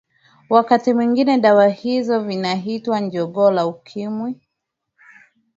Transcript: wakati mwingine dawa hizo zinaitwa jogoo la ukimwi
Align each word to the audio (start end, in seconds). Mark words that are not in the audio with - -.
wakati 0.49 0.93
mwingine 0.93 1.37
dawa 1.39 1.67
hizo 1.67 2.23
zinaitwa 2.27 3.01
jogoo 3.01 3.51
la 3.51 3.65
ukimwi 3.67 4.39